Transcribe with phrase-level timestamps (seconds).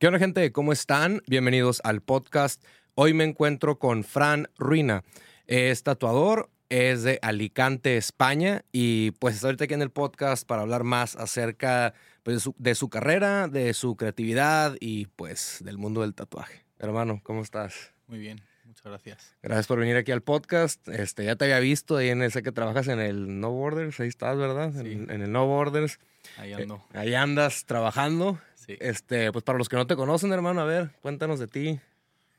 [0.00, 0.50] ¿Qué onda, gente?
[0.50, 1.20] ¿Cómo están?
[1.26, 2.64] Bienvenidos al podcast.
[2.94, 5.04] Hoy me encuentro con Fran Ruina.
[5.46, 10.62] Es tatuador, es de Alicante, España, y pues está ahorita aquí en el podcast para
[10.62, 11.92] hablar más acerca
[12.22, 16.64] pues, de, su, de su carrera, de su creatividad y pues del mundo del tatuaje.
[16.78, 17.92] Hermano, ¿cómo estás?
[18.06, 19.36] Muy bien, muchas gracias.
[19.42, 20.88] Gracias por venir aquí al podcast.
[20.88, 24.08] Este, ya te había visto ahí en ese que trabajas en el No Borders, ahí
[24.08, 24.72] estás, ¿verdad?
[24.72, 24.92] Sí.
[24.92, 25.98] En, en el No Borders.
[26.38, 26.82] Ahí Eh, ando.
[26.94, 28.38] ahí andas trabajando.
[28.70, 28.76] Sí.
[28.80, 31.80] Este, pues para los que no te conocen, hermano, a ver, cuéntanos de ti.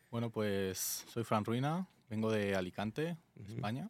[0.10, 3.18] Bueno, pues soy Fran Ruina, vengo de Alicante.
[3.48, 3.90] España.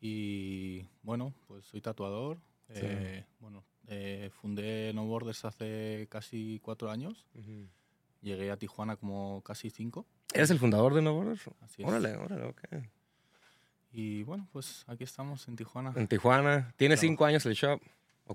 [0.00, 2.38] Y bueno, pues soy tatuador.
[2.68, 2.80] Sí.
[2.82, 7.26] Eh, bueno, eh, fundé No Borders hace casi cuatro años.
[8.22, 10.06] Llegué a Tijuana como casi cinco.
[10.32, 11.42] ¿Eres el fundador de No Borders?
[11.60, 11.88] Así es.
[11.88, 12.62] Órale, órale, ok.
[13.92, 15.92] Y bueno, pues aquí estamos en Tijuana.
[15.96, 16.74] En Tijuana.
[16.76, 17.80] ¿Tiene cinco años el shop?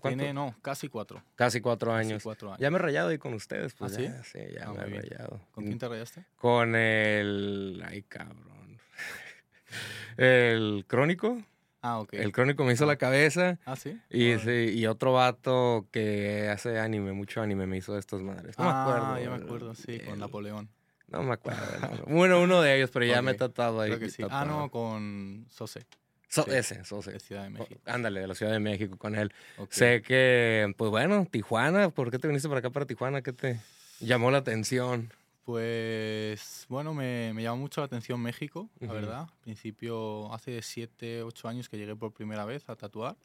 [0.02, 1.22] Tiene, no, casi cuatro.
[1.36, 2.23] Casi cuatro Casi años.
[2.23, 2.59] cuatro años.
[2.62, 4.04] Ya me he rayado ahí con ustedes, pues ¿Ah, sí?
[4.04, 5.02] ya, sí, ya Ah, me he bien.
[5.04, 5.41] rayado.
[5.52, 6.26] ¿Con quién te rayaste?
[6.38, 7.84] Con el...
[7.85, 8.79] Ay, cabrón.
[10.18, 11.41] el Crónico.
[11.82, 12.13] Ah, ok.
[12.13, 12.88] El Crónico me hizo Ah.
[12.88, 13.60] la cabeza.
[13.66, 13.99] Ah, sí.
[14.10, 18.57] Y, sí, y otro vato que hace anime, mucho anime, me hizo estas madres.
[18.57, 19.20] No ah, me acuerdo.
[19.23, 20.70] ya me acuerdo, sí, con Napoleón.
[21.07, 21.60] No me acuerdo.
[22.07, 23.90] Bueno, uno de ellos, pero ya me he tratado ahí.
[23.90, 24.23] Creo que sí.
[24.29, 25.85] Ah, no, con Sose,
[26.32, 26.51] So- sí.
[26.51, 27.82] Ese, so- de Ciudad de México.
[27.85, 29.34] Ándale, de la Ciudad de México con él.
[29.70, 33.21] Sé que, pues bueno, Tijuana, ¿por qué te viniste para acá, para Tijuana?
[33.21, 33.60] ¿Qué te
[33.99, 35.12] llamó la atención?
[35.43, 39.21] Pues bueno, me, me llamó mucho la atención México, la verdad.
[39.23, 43.18] Al principio, hace 7, 8 años que llegué por primera vez a tatuar.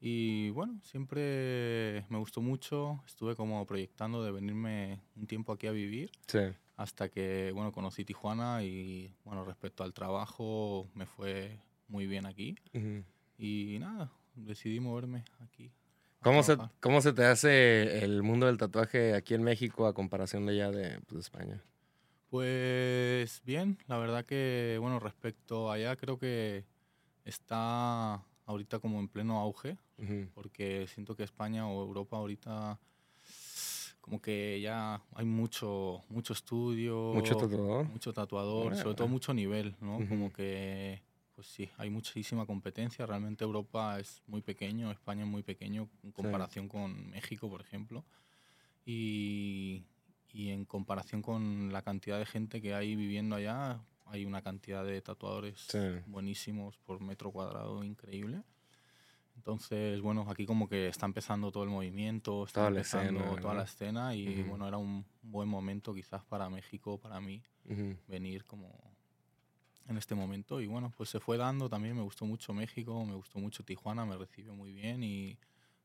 [0.00, 3.02] Y bueno, siempre me gustó mucho.
[3.06, 6.10] Estuve como proyectando de venirme un tiempo aquí a vivir.
[6.28, 6.38] Sí.
[6.76, 11.58] Hasta que, bueno, conocí Tijuana y, bueno, respecto al trabajo, me fue
[11.90, 12.54] muy bien aquí.
[12.72, 13.04] Ujú.
[13.38, 15.70] Y nada, decidí moverme aquí.
[16.22, 16.56] ¿Cómo se.
[16.80, 20.70] ¿Cómo se te hace el mundo del tatuaje aquí en México a comparación de allá
[20.70, 21.62] de pues, España?
[22.28, 26.64] Pues bien, la verdad que, bueno, respecto allá, creo que
[27.24, 30.28] está ahorita como en pleno auge, Ujú.
[30.34, 32.78] porque siento que España o Europa ahorita
[34.00, 37.88] como que ya hay mucho, mucho estudio, Mucho tatuador.
[37.88, 38.96] mucho tatuador, sobre Ah.
[38.96, 39.96] todo mucho nivel, ¿no?
[39.98, 40.08] Ujú.
[40.08, 41.02] Como que,
[41.40, 43.06] pues sí, hay muchísima competencia.
[43.06, 48.04] Realmente Europa es muy pequeño, España es muy pequeño en comparación con México, por ejemplo.
[48.84, 49.86] Y,
[50.28, 54.84] y en comparación con la cantidad de gente que hay viviendo allá, hay una cantidad
[54.84, 55.78] de tatuadores Sí.
[56.04, 58.42] buenísimos por metro cuadrado increíble.
[59.36, 63.34] Entonces, bueno, aquí como que está empezando todo el movimiento, está Toda la empezando escena,
[63.40, 63.64] toda la ¿verdad?
[63.64, 64.42] escena y Ujú.
[64.42, 67.96] bueno, era un buen momento quizás para México, para mí, Ujú.
[68.06, 68.98] venir como
[69.90, 70.60] en este momento.
[70.60, 74.06] Y bueno, pues se fue dando también, me gustó mucho México, me gustó mucho Tijuana,
[74.06, 75.36] me recibió muy bien y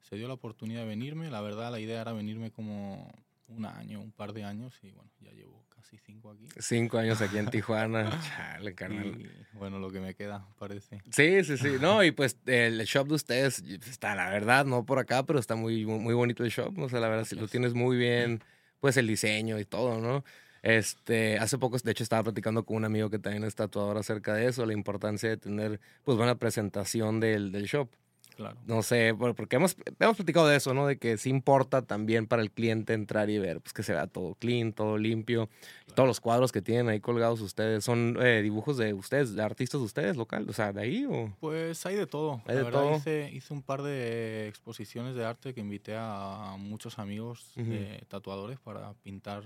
[0.01, 1.29] se dio la oportunidad de venirme.
[1.29, 3.11] La verdad, la idea era venirme como
[3.47, 6.47] un año, un par de años y bueno, ya llevo casi cinco aquí.
[6.59, 8.19] Cinco años aquí en Tijuana.
[8.21, 9.19] Chale, carnal.
[9.19, 11.01] Y bueno, lo que me queda, parece.
[11.11, 11.77] Sí, sí, sí.
[11.81, 15.55] No, y pues el shop de ustedes está, la verdad, no por acá, pero está
[15.55, 16.77] muy, muy bonito el shop.
[16.77, 18.43] O sea, la verdad, si lo tienes muy bien,
[18.79, 20.23] pues el diseño y todo, ¿no?
[20.65, 24.33] Este, hace poco, de hecho, estaba platicando con un amigo que también es tatuador acerca
[24.33, 27.87] de eso, la importancia de tener, pues, buena presentación del, del shop.
[28.35, 28.57] Claro.
[28.65, 30.87] No sé, por- porque hemos, hemos platicado de eso, ¿no?
[30.87, 34.07] De que sí importa también para el cliente entrar y ver, pues, que se vea
[34.07, 35.49] todo clean, todo limpio.
[35.93, 39.79] Todos los cuadros que tienen ahí colgados ustedes, ¿son eh, dibujos de ustedes, de artistas
[39.79, 40.47] de ustedes, local?
[40.49, 41.31] O sea, ¿de ahí o...?
[41.39, 42.41] Pues hay de todo.
[42.47, 42.97] Hay la de verdad, todo.
[42.97, 47.69] Hice, hice un par de exposiciones de arte que invité a muchos amigos Ujú.
[47.71, 49.43] eh, tatuadores para pintar.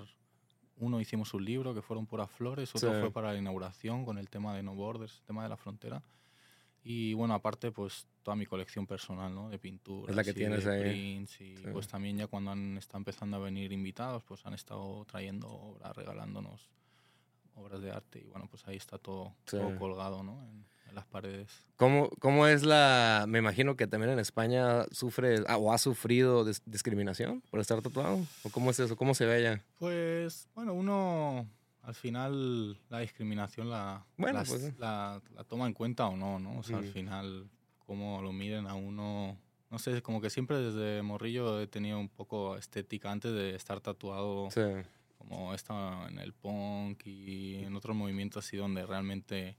[0.79, 3.00] Uno hicimos un libro que fueron puras flores, otro Sí.
[3.01, 6.01] fue para la inauguración con el tema de No Borders, el tema de la frontera.
[6.84, 9.50] Y bueno, aparte, pues toda mi colección personal, ¿no?
[9.50, 10.09] De pinturas.
[10.12, 10.81] Es la que y tienes de ahí.
[10.81, 11.63] prints y Sí.
[11.73, 15.95] pues también ya cuando han estado empezando a venir invitados, pues han estado trayendo obras,
[15.95, 16.69] regalándonos
[17.56, 18.22] obras de arte.
[18.23, 19.57] Y bueno, pues ahí está todo, Sí.
[19.57, 20.41] todo colgado, ¿no?
[20.45, 21.50] En, en las paredes.
[21.77, 23.25] ¿Cómo, ¿Cómo es la...?
[23.27, 27.81] Me imagino que también en España sufre ah, o ha sufrido dis- discriminación por estar
[27.81, 28.19] tatuado.
[28.44, 28.95] ¿O cómo es eso?
[28.97, 29.63] ¿Cómo se ve allá?
[29.77, 31.47] Pues, bueno, uno
[31.83, 36.39] al final la discriminación la, Bueno, las- pues, la, la toma en cuenta o no,
[36.39, 36.59] ¿no?
[36.59, 37.50] O sea, al final,
[37.85, 39.38] cómo lo miren a uno.
[39.71, 43.80] No sé, como que siempre desde morrillo he tenido un poco estética antes de estar
[43.81, 44.62] tatuado, Sí.
[45.19, 49.57] como he estado en el punk y en otros movimientos así donde realmente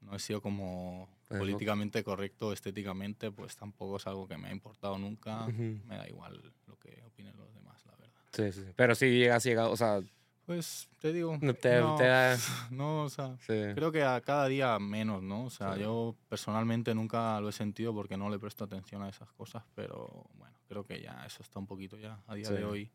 [0.00, 4.98] no he sido como políticamente correcto estéticamente, pues tampoco es algo que me ha importado
[4.98, 5.46] nunca.
[5.46, 8.20] Me da igual lo que opinen los demás, la verdad.
[8.32, 8.64] Sí, sí.
[8.66, 8.72] sí.
[8.76, 10.00] Pero sí llegas llegado, o sea,
[10.46, 12.36] Pues te digo, No te- no, te da-
[12.72, 13.52] no, o sea, sí.
[13.74, 15.44] creo que a cada día menos, ¿no?
[15.44, 15.82] O sea, Sí.
[15.82, 20.26] yo personalmente nunca lo he sentido porque no le presto atención a esas cosas, pero
[20.34, 22.54] bueno, creo que ya eso está un poquito ya a día Sí.
[22.54, 22.90] de hoy.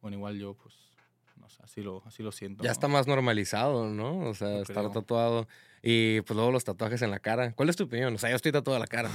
[0.00, 0.74] Bueno, igual yo pues
[1.36, 2.62] no sé, así lo, así lo siento.
[2.62, 4.20] Ya está más normalizado, ¿no?
[4.20, 5.48] O sea, estar tatuado.
[5.82, 7.52] Y pues luego los tatuajes en la cara.
[7.52, 8.14] ¿Cuál es tu opinión?
[8.14, 9.10] O sea, yo estoy tatuado en la cara,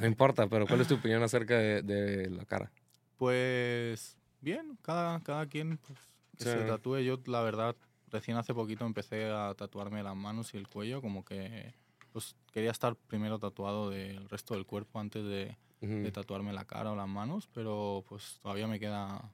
[0.00, 2.70] no, importa, pero ¿cuál es tu opinión acerca de, la cara?
[3.16, 5.98] Pues bien, cada, cada quien pues,
[6.36, 6.98] que se tatúe.
[6.98, 7.74] Yo, la verdad,
[8.08, 11.72] recién hace poquito empecé a tatuarme las manos y el cuello, como que
[12.12, 16.92] pues quería estar primero tatuado del resto del cuerpo antes de, de tatuarme la cara
[16.92, 19.30] o las manos, pero pues todavía me queda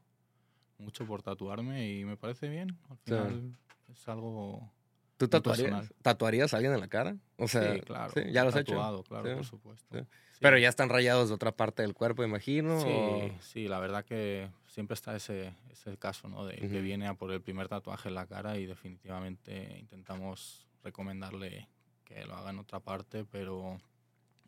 [0.79, 2.79] mucho por tatuarme y me parece bien.
[2.91, 3.57] Al final
[3.93, 4.71] es algo
[5.17, 7.17] ¿Tú tatuarías, tatuarías a alguien en la cara?
[7.39, 8.13] O sea, sí, claro.
[8.31, 10.07] ¿Ya lo has tatuado, claro, por supuesto.
[10.41, 12.81] Pero ya están rayados de otra parte del cuerpo, imagino.
[12.83, 16.45] Sí, sí, la verdad que siempre está ese, ese caso, ¿no?
[16.45, 21.69] De que viene a por el primer tatuaje en la cara y definitivamente intentamos recomendarle
[22.05, 23.81] que lo haga en otra parte, pero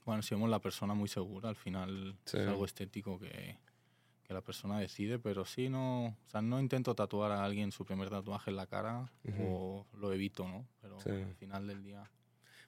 [0.04, 3.56] bueno, si vemos la persona muy segura, al final es algo estético que,
[4.28, 7.86] que la persona decide, pero sí no, o sea, no intento tatuar a alguien su
[7.86, 9.10] primer tatuaje en la cara
[9.40, 10.66] o lo evito, ¿no?
[10.82, 12.10] Pero al final del día.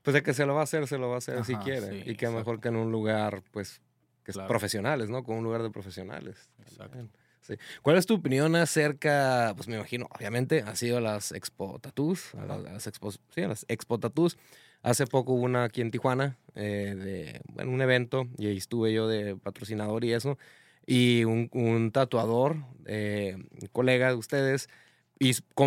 [0.03, 2.11] Pues de que se lo va a hacer, se lo va a hacer si quiere.
[2.11, 3.83] y que mejor que en un lugar, pues,
[4.25, 5.23] que es profesionales, ¿no?
[5.23, 6.49] Con un lugar de profesionales.
[6.61, 7.07] Exacto.
[7.43, 7.57] Sí.
[7.83, 12.87] ¿Cuál es tu opinión acerca, pues me imagino, obviamente, ha sido las Expo Tattoos, las,
[12.87, 14.39] expo, sí, las Expo Tattoos.
[14.83, 18.95] Hace poco hubo una aquí en Tijuana, eh, de, bueno, un evento, y ahí estuve
[18.95, 20.39] yo de patrocinador y eso
[20.87, 22.57] y un, tatuador,
[22.87, 24.69] eh, un colega de ustedes,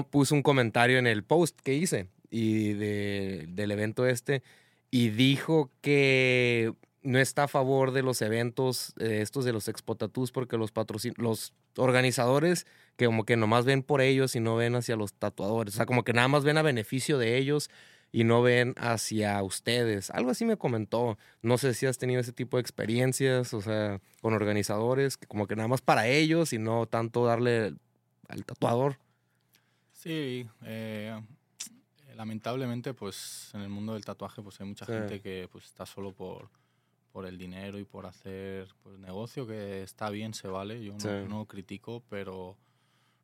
[0.09, 4.41] puso un comentario en el post que hice y del evento este
[4.89, 6.73] y dijo que
[7.03, 9.95] no está a favor de los eventos eh, estos de los Expo
[10.33, 10.71] porque los
[11.17, 12.65] los organizadores
[12.95, 15.85] que como que nomás ven por ellos y no ven hacia los tatuadores, o sea,
[15.85, 17.69] como que nada más ven a beneficio de ellos
[18.13, 20.11] y no ven hacia ustedes.
[20.11, 21.17] Algo así me comentó.
[21.41, 25.55] No sé si has tenido ese tipo de experiencias, o sea, con organizadores, como que
[25.55, 27.73] nada más para ellos y no tanto darle
[28.29, 28.99] al tatuador.
[29.91, 31.19] Sí, eh,
[32.15, 36.13] lamentablemente, pues en el mundo del tatuaje, pues hay mucha gente que pues está solo
[36.13, 36.51] por,
[37.11, 40.83] por el dinero y por hacer pues, negocio, que está bien, se vale.
[40.83, 42.57] Yo no, no critico, pero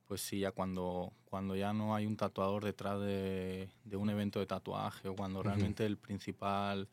[0.10, 4.40] pues sí, ya cuando, cuando ya no hay un tatuador detrás de, de un evento
[4.40, 6.88] de tatuaje o cuando realmente el principal,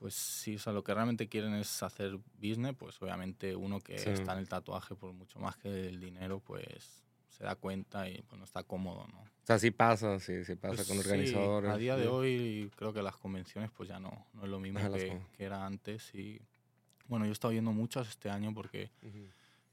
[0.00, 3.94] pues sí, o sea, lo que realmente quieren es hacer business, pues obviamente uno que
[3.94, 8.22] está en el tatuaje por mucho más que el dinero, pues se da cuenta y
[8.22, 9.20] pues no está cómodo, ¿no?
[9.20, 11.70] O sea, sí pasa, sí, sí pasa pues con organizadores.
[11.70, 14.80] a día de hoy creo que las convenciones pues ya no, no es lo mismo
[14.92, 16.40] que, que, era antes y
[17.06, 18.90] bueno, yo he estado viendo muchas este año porque...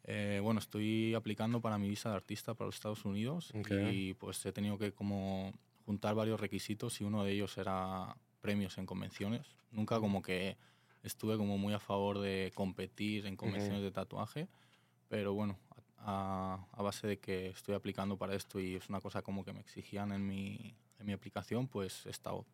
[0.04, 4.44] Eh, bueno, estoy aplicando para mi visa de artista para los Estados Unidos y pues
[4.46, 5.54] he tenido que como
[5.86, 9.46] juntar varios requisitos y uno de ellos era premios en convenciones.
[9.72, 10.58] Nunca como que
[11.04, 14.48] estuve como muy a favor de competir en convenciones de tatuaje,
[15.08, 15.60] pero bueno,
[16.00, 19.60] a, base de que estoy aplicando para esto y es una cosa como que me
[19.60, 22.46] exigían en mi, en mi aplicación, pues he estado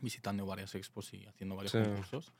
[0.00, 2.32] visitando varias expos y haciendo varios concursos.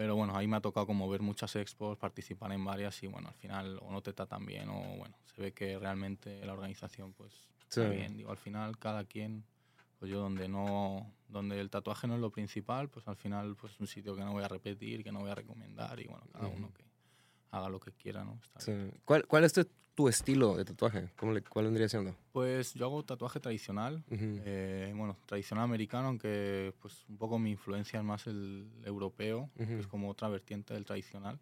[0.00, 3.28] Pero bueno, ahí me ha tocado como ver muchas expos, participar en varias y bueno,
[3.28, 7.12] al final o no te tratan bien o bueno, se ve que realmente la organización
[7.12, 7.30] pues
[7.68, 8.16] está bien.
[8.16, 9.44] Digo, al final cada quien,
[9.98, 13.74] pues yo donde no, donde el tatuaje no es lo principal, pues al final pues
[13.74, 16.24] es un sitio que no voy a repetir, que no voy a recomendar y bueno,
[16.32, 16.82] cada uno que
[17.50, 18.40] haga lo que quiera, ¿no?
[19.04, 19.52] ¿Cuál, ¿Cuál, es
[19.94, 21.10] tu, estilo de tatuaje?
[21.16, 22.16] ¿Cómo le, ¿Cuál vendría siendo?
[22.32, 27.98] Pues yo hago tatuaje tradicional, eh, bueno, tradicional americano, aunque pues un poco mi influencia
[27.98, 31.38] es más el europeo, que es como otra vertiente del tradicional.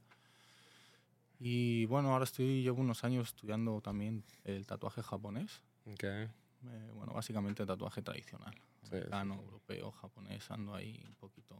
[1.41, 5.63] Y bueno, ahora estoy, llevo unos años estudiando también el tatuaje japonés.
[5.95, 6.25] Okay.
[6.67, 8.53] Eh, bueno, básicamente tatuaje tradicional.
[8.91, 11.57] americano, europeo, japonés, ando ahí un poquito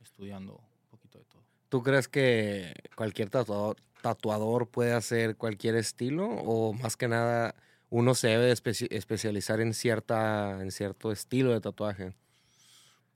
[0.00, 1.44] estudiando un poquito de todo.
[1.72, 7.54] ¿Tú crees que cualquier tatuador, puede hacer cualquier estilo o más que nada
[7.88, 12.12] uno se debe especializar en, cierta, en cierto estilo de tatuaje?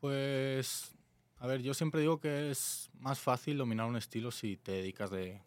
[0.01, 0.97] Pues,
[1.37, 5.11] a ver, yo siempre digo que es más fácil dominar un estilo si te dedicas
[5.11, 5.39] de,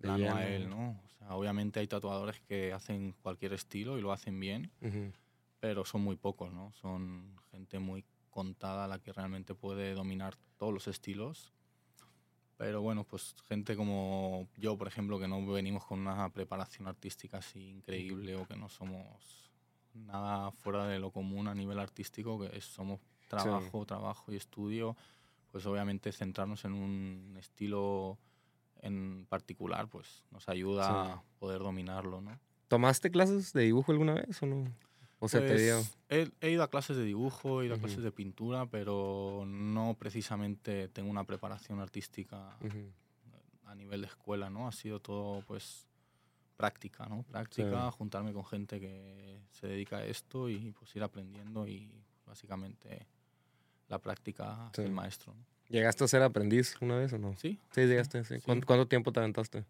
[0.00, 1.00] plano a él, ¿no?
[1.04, 4.70] O sea, obviamente hay tatuadores que hacen cualquier estilo y lo hacen bien,
[5.58, 6.72] pero son muy pocos, ¿no?
[6.80, 11.52] Son gente muy contada la que realmente puede dominar todos los estilos
[12.62, 17.38] pero bueno, pues gente como yo, por ejemplo, que no venimos con una preparación artística
[17.38, 19.50] así increíble o que no somos
[19.94, 24.96] nada fuera de lo común a nivel artístico, que somos trabajo, trabajo y estudio,
[25.50, 28.16] pues obviamente centrarnos en un estilo
[28.80, 32.38] en particular, pues nos ayuda a poder dominarlo, ¿no?
[32.68, 34.72] ¿Tomaste clases de dibujo alguna vez o no?
[35.24, 38.66] ¿O te pues, He, ido a clases de dibujo, he ido a clases de pintura,
[38.66, 42.56] pero no precisamente tengo una preparación artística
[43.66, 44.66] a nivel de escuela, ¿no?
[44.66, 45.86] Ha sido todo, pues,
[46.56, 47.22] práctica, ¿no?
[47.22, 51.88] Práctica, juntarme con gente que se dedica a esto y pues ir aprendiendo y
[52.26, 53.06] básicamente
[53.88, 55.36] la práctica el maestro.
[55.68, 57.36] ¿Llegaste a ser aprendiz una vez o no?
[57.36, 57.60] Sí.
[57.70, 58.40] Sí, llegaste, sí.
[58.40, 59.64] ¿Cuánto, tiempo te aventaste?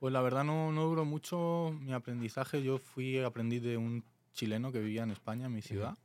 [0.00, 2.60] Pues la verdad no, no duró mucho mi aprendizaje.
[2.60, 4.04] Yo fui aprendiz de un
[4.34, 5.96] chileno que vivía en España, en mi ciudad.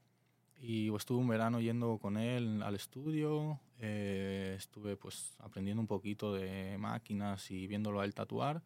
[0.62, 3.60] Y estuve un verano yendo con él al estudio.
[3.80, 8.62] Eh, estuve pues aprendiendo un poquito de máquinas y viéndolo a él tatuar.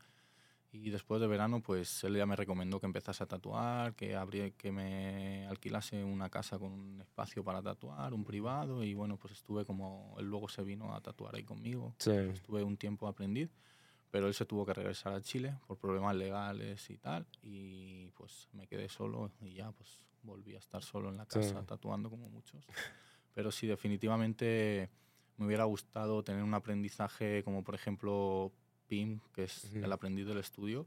[0.72, 4.54] Y después de verano, pues él ya me recomendó que empezase a tatuar, que, abrí,
[4.54, 8.84] que me alquilase una casa con un espacio para tatuar, un privado.
[8.84, 11.94] Y bueno, pues estuve como, él luego se vino a tatuar ahí conmigo.
[12.00, 13.52] Estuve un tiempo aprendiz,
[14.10, 17.28] pero él se tuvo que regresar a Chile por problemas legales y tal.
[17.44, 21.66] Y pues me quedé solo y ya pues volví a estar solo en la casa
[21.66, 22.66] tatuando como muchos.
[23.34, 24.90] Pero sí, definitivamente
[25.36, 28.54] me hubiera gustado tener un aprendizaje como por ejemplo
[29.34, 30.86] que es el aprendiz del estudio,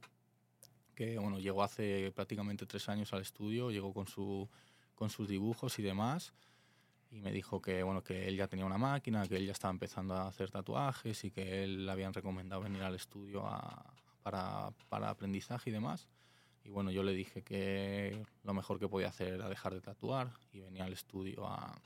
[0.95, 4.49] que bueno, llegó hace prácticamente tres años al estudio, llegó con, su,
[4.95, 6.33] con sus dibujos y demás,
[7.11, 9.73] y me dijo que, bueno, que él ya tenía una máquina, que él ya estaba
[9.73, 13.45] empezando a hacer tatuajes y que él le habían recomendado venir al estudio
[14.23, 16.09] para, para aprendizaje y demás.
[16.67, 20.33] Y bueno, yo le dije que lo mejor que podía hacer era dejar de tatuar
[20.53, 21.81] y venir al estudio a,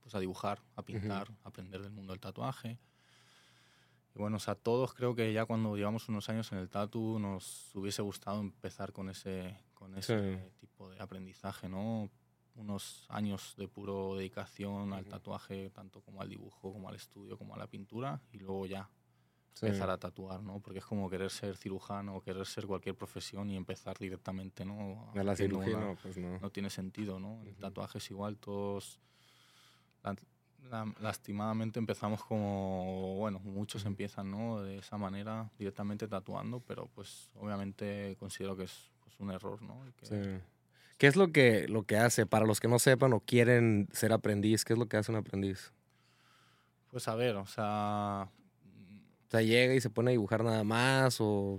[0.00, 2.78] pues a dibujar, a pintar, a aprender del mundo del tatuaje.
[4.14, 7.18] Y bueno, o sea, todos creo que ya cuando llevamos unos años en el tatu
[7.18, 12.08] nos hubiese gustado empezar con ese, con ese tipo de aprendizaje, ¿no?
[12.54, 17.54] Unos años de puro dedicación al tatuaje, tanto como al dibujo, como al estudio, como
[17.54, 18.88] a la pintura, y luego ya
[19.60, 20.60] empezar a tatuar, ¿no?
[20.60, 25.10] Porque es como querer ser cirujano o querer ser cualquier profesión y empezar directamente, ¿no?
[25.14, 26.38] A la cirugía, no, pues no.
[26.38, 27.42] No tiene sentido, ¿no?
[27.44, 29.00] El tatuaje es igual, todos
[31.00, 34.62] lastimadamente empezamos como, bueno, muchos empiezan, ¿no?
[34.62, 39.84] De esa manera, directamente tatuando, pero pues obviamente considero que es pues, un error, ¿no?
[40.02, 40.16] Sí.
[40.98, 42.26] ¿Qué es lo que, lo que hace?
[42.26, 45.18] Para los que no sepan o quieren ser aprendiz, ¿qué es lo que hace un
[45.18, 45.72] aprendiz?
[46.90, 48.30] Pues a ver, o sea...
[49.34, 51.58] Sea, llega y se pone a dibujar nada más o...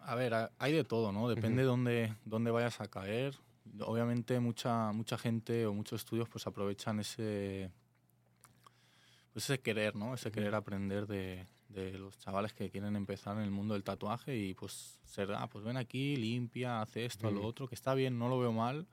[0.00, 1.28] A ver, hay de todo, ¿no?
[1.28, 3.36] Depende de dónde, dónde vayas a caer.
[3.80, 7.70] Obviamente mucha, mucha gente o muchos estudios pues aprovechan ese
[9.34, 10.14] pues ese querer, ¿no?
[10.14, 14.34] Ese querer aprender de, de, los chavales que quieren empezar en el mundo del tatuaje
[14.34, 18.18] y pues ser, ah, pues ven aquí, limpia, hace esto, lo otro, que está bien,
[18.18, 18.88] no lo veo mal.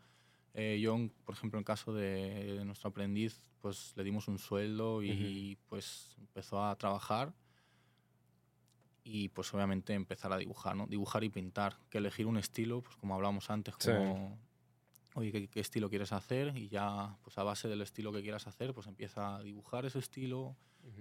[0.54, 5.58] Eh, yo, por ejemplo, en caso de, nuestro aprendiz, pues le dimos un sueldo y
[5.70, 7.34] pues empezó a trabajar
[9.08, 10.86] y pues obviamente empezar a dibujar, ¿no?
[10.86, 14.38] Dibujar y pintar, que elegir un estilo, pues como hablábamos antes, como
[15.14, 16.56] oye, ¿qué, estilo quieres hacer?
[16.58, 20.00] Y ya, pues a base del estilo que quieras hacer, pues empieza a dibujar ese
[20.00, 20.58] estilo,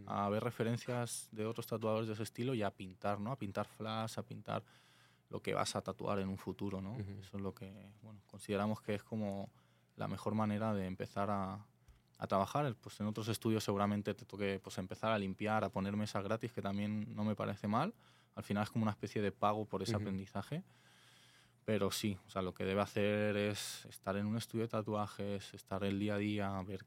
[0.06, 3.32] a ver referencias de otros tatuadores de ese estilo y a pintar, ¿no?
[3.32, 4.64] A pintar flash, a pintar
[5.28, 6.96] lo que vas a tatuar en un futuro, ¿no?
[7.20, 9.50] Eso es lo que, bueno, consideramos que es como
[9.96, 11.66] la mejor manera de empezar a,
[12.18, 12.74] a trabajar.
[12.80, 16.52] Pues en otros estudios seguramente te toque pues, empezar a limpiar, a poner mesas gratis,
[16.52, 17.94] que también no me parece mal.
[18.34, 20.62] Al final es como una especie de pago por ese aprendizaje.
[21.64, 25.52] Pero sí, o sea, lo que debe hacer es estar en un estudio de tatuajes,
[25.52, 26.86] estar el día a día, ver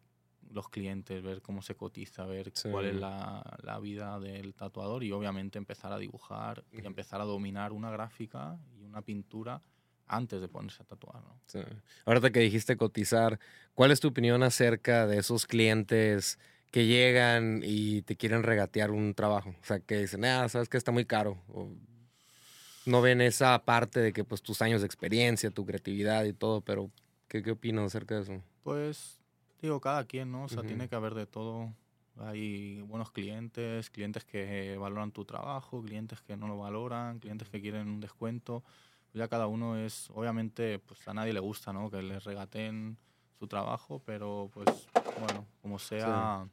[0.52, 5.12] los clientes, ver cómo se cotiza, ver cuál es la, la, vida del tatuador y
[5.12, 9.62] obviamente empezar a dibujar y empezar a dominar una gráfica y una pintura
[10.10, 11.24] antes de ponerse a tatuar.
[11.24, 11.40] ¿no?
[11.46, 11.60] Sí.
[12.06, 13.40] Ahorita que dijiste cotizar,
[13.74, 16.40] ¿cuál es tu opinión acerca de esos clientes
[16.72, 19.52] que llegan y te quieren regatear un trabajo?
[19.62, 21.38] O sea, que dicen, ah, sabes que está muy caro.
[21.48, 21.70] O,
[22.86, 26.62] no ven esa parte de que pues tus años de experiencia, tu creatividad y todo,
[26.62, 26.90] pero
[27.28, 28.44] ¿qué, qué opinas acerca de eso?
[28.64, 29.20] Pues
[29.62, 30.46] digo, cada quien, ¿no?
[30.46, 31.74] O sea, tiene que haber de todo.
[32.18, 37.62] Hay buenos clientes, clientes que valoran tu trabajo, clientes que no lo valoran, clientes que
[37.62, 38.64] quieren un descuento.
[39.14, 41.90] Ya cada uno es, obviamente, pues a nadie le gusta, ¿no?
[41.90, 42.98] Que les regaten
[43.38, 44.88] su trabajo, pero pues
[45.20, 46.48] bueno, como sea,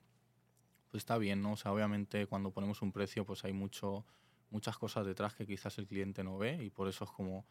[0.90, 1.52] pues está bien, ¿no?
[1.52, 4.04] O sea, obviamente cuando ponemos un precio, pues hay mucho
[4.50, 7.44] muchas cosas detrás que quizás el cliente no ve y por eso es como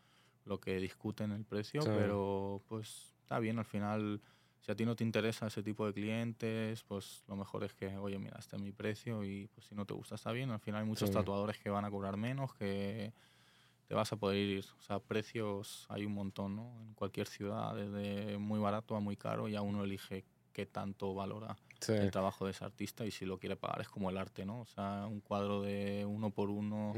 [0.46, 4.22] lo que discuten el precio, pero pues está bien, al final
[4.62, 7.98] si a ti no te interesa ese tipo de clientes, pues lo mejor es que,
[7.98, 10.60] oye, mira, este es mi precio y pues si no te gusta está bien, al
[10.60, 13.14] final hay muchos tatuadores que van a cobrar menos, que
[13.88, 16.82] te vas a poder ir, o sea, precios hay un montón, ¿no?
[16.82, 21.58] En cualquier ciudad, desde muy barato a muy caro, ya uno elige qué tanto valora
[21.88, 24.62] el trabajo de ese artista y si lo quiere pagar es como el arte, ¿no?
[24.62, 26.94] O sea, un cuadro de uno por uno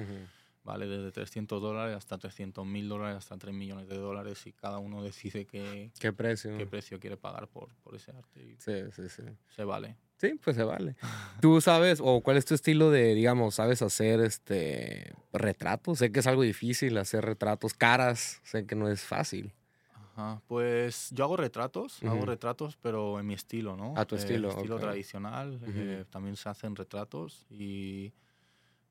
[0.63, 4.79] vale desde 300 dólares hasta 300 mil dólares, hasta 3 millones de dólares y cada
[4.79, 6.57] uno decide qué, ¿Qué precio?
[6.57, 8.43] qué precio quiere pagar por, por ese arte.
[8.43, 9.23] Y Sí, sí, sí.
[9.49, 9.95] se vale.
[10.17, 10.95] Sí, pues se vale.
[11.41, 15.99] ¿Tú sabes, o cuál es tu estilo de, digamos, sabes hacer este retratos?
[15.99, 19.53] Sé que es algo difícil hacer retratos, caras, sé que no es fácil.
[20.15, 23.93] Ajá, Pues yo hago retratos, hago retratos, pero en mi estilo, ¿no?
[23.95, 25.59] A tu Eh, estilo, estilo tradicional.
[25.67, 28.11] eh, también se hacen retratos y,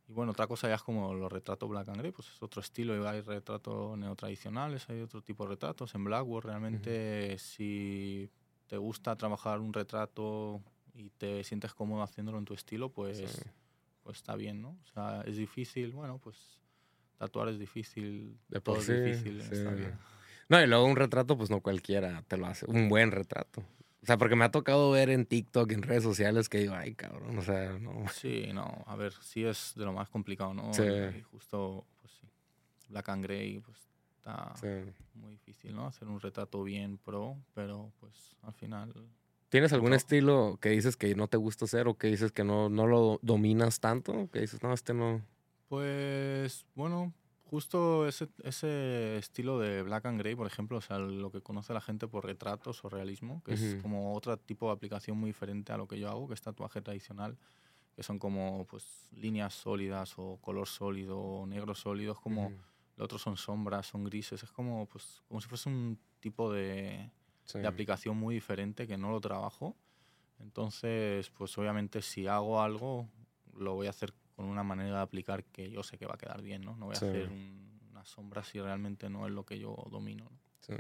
[0.08, 2.60] y bueno, otra cosa ya es como los retratos Black and Grey, pues es otro
[2.62, 2.96] estilo.
[2.96, 5.92] y Hay retratos neotradicionales, hay otro tipo de retratos.
[5.96, 8.30] En Blackboard realmente si
[8.68, 10.62] te gusta trabajar un retrato
[10.96, 13.42] y te sientes cómodo haciéndolo en tu estilo, pues, Sí.
[14.02, 14.70] pues está bien, ¿no?
[14.82, 16.36] O sea, es difícil, bueno, pues
[17.18, 19.54] tatuar es difícil, De todo por es sí, difícil, sí.
[19.54, 19.98] está bien.
[20.48, 22.66] No, y luego un retrato, pues no cualquiera te lo hace.
[22.70, 23.62] Un buen retrato.
[24.02, 26.94] O sea, porque me ha tocado ver en TikTok, en redes sociales, que digo, ay,
[26.94, 28.06] cabrón, o sea, no.
[28.08, 30.72] Sí, no, a ver, sí es de lo más complicado, ¿no?
[30.72, 30.82] Sí.
[30.84, 32.28] Y justo, pues sí,
[32.88, 33.76] Black and Grey, pues
[34.16, 34.68] está Sí.
[35.14, 35.86] muy difícil, ¿no?
[35.86, 38.92] Hacer un retrato bien pro, pero pues al final,
[39.48, 39.96] ¿Tienes algún No.
[39.96, 43.18] estilo que dices que no te gusta hacer o que dices que no, no lo
[43.22, 44.28] dominas tanto?
[44.30, 45.22] Que dices, no, este no.
[45.68, 47.12] pues bueno,
[47.44, 51.72] justo ese, ese estilo de Black and Grey, por ejemplo, o sea, lo que conoce
[51.74, 53.82] la gente por retratos o realismo, que es Ujú.
[53.82, 56.80] como otro tipo de aplicación muy diferente a lo que yo hago, que es tatuaje
[56.82, 57.36] tradicional,
[57.94, 62.46] que son como pues líneas sólidas o color sólido o negro sólido, es como...
[62.48, 62.56] Ujú.
[62.98, 64.42] Lo otro son sombras, son grises.
[64.42, 67.10] Es como, pues, como si fuese un tipo de,
[67.46, 67.58] Sí.
[67.60, 69.74] de aplicación muy diferente que no lo trabajo.
[70.40, 73.08] Entonces, pues obviamente si hago algo,
[73.56, 76.18] lo voy a hacer con una manera de aplicar que yo sé que va a
[76.18, 76.76] quedar bien, ¿no?
[76.76, 77.06] No voy a Sí.
[77.06, 80.24] hacer un- una sombra si realmente no es lo que yo domino.
[80.24, 80.38] ¿no?
[80.60, 80.74] Sí.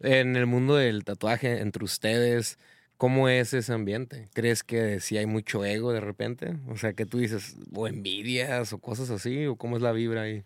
[0.00, 2.58] En el mundo del tatuaje, entre ustedes,
[2.98, 4.28] ¿cómo es ese ambiente?
[4.34, 6.58] ¿Crees que si hay mucho ego de repente?
[6.68, 10.22] O sea, que tú dices, o envidias o cosas así, o cómo es la vibra
[10.22, 10.44] ahí.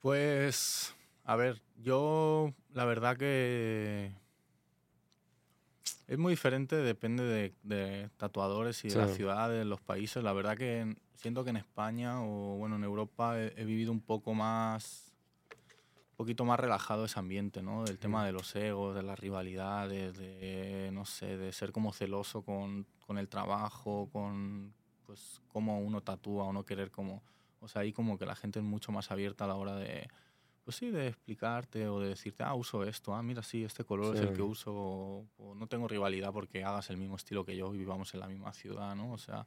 [0.00, 4.12] Pues, a ver, yo la verdad que
[6.10, 10.22] es muy diferente, depende de, de tatuadores y de las ciudades, los países.
[10.22, 13.92] La verdad que en- siento que en España o bueno, en Europa he, he vivido
[13.92, 15.12] un poco más,
[16.10, 17.84] un poquito más relajado ese ambiente, ¿no?
[17.84, 22.42] Del tema de los egos, de las rivalidades, de, no sé, de ser como celoso
[22.42, 24.74] con, con el trabajo, con,
[25.06, 27.22] pues, cómo uno tatúa o no querer como...
[27.60, 30.08] O sea, ahí como que la gente es mucho más abierta a la hora de,
[30.64, 34.14] pues sí, de explicarte o de decirte, ah, uso esto, ah, mira, sí, este color
[34.14, 37.56] es el que uso, o, o no tengo rivalidad porque hagas el mismo estilo que
[37.56, 39.12] yo y vivamos en la misma ciudad, ¿no?
[39.12, 39.46] O sea,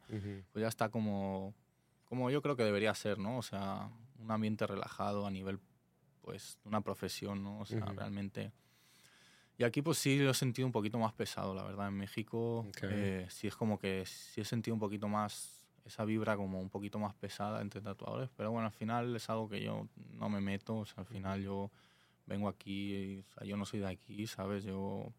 [0.52, 1.54] pues ya está como,
[2.04, 3.38] como yo creo que debería ser, ¿no?
[3.38, 5.58] O sea, un ambiente relajado a nivel,
[6.20, 7.60] pues, una profesión, ¿no?
[7.60, 8.52] O sea, realmente...
[9.56, 11.86] Y aquí pues sí lo he sentido un poquito más pesado, la verdad.
[11.86, 16.36] En México eh, sí es como que sí he sentido un poquito más esa vibra
[16.36, 19.86] como un poquito más pesada entre tatuadores, pero bueno, al final es algo que yo
[20.12, 21.70] no me meto, o sea, al final yo
[22.26, 24.64] vengo aquí, y, o sea, yo no soy de aquí, ¿sabes?
[24.64, 25.12] Yo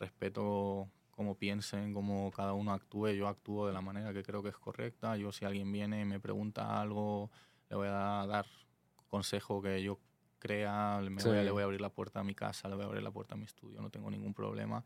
[0.00, 4.48] respeto cómo piensen, cómo cada uno actúe, yo actúo de la manera que creo que
[4.50, 7.30] es correcta, yo si alguien viene y me pregunta algo,
[7.70, 8.46] le voy a dar
[9.08, 9.98] consejo que yo
[10.38, 11.44] crea, me voy a- Sí.
[11.44, 13.34] le voy a abrir la puerta a mi casa, le voy a abrir la puerta
[13.34, 14.84] a mi estudio, no tengo ningún problema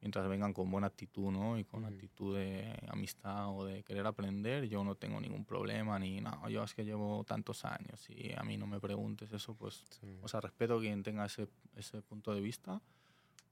[0.00, 1.58] mientras vengan con buena actitud, ¿no?
[1.58, 1.86] Y con Ujú.
[1.86, 6.64] actitud de amistad o de querer aprender, yo no tengo ningún problema, ni no, yo
[6.64, 10.06] es que llevo tantos años y a mí no me preguntes eso, pues, Sí.
[10.20, 12.80] o sea, respeto a quien tenga ese, ese punto de vista,